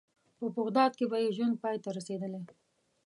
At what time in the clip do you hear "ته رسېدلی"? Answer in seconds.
1.83-2.41